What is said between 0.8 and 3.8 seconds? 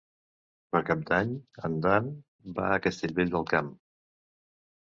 Cap d'Any en Dan va a Castellvell del Camp.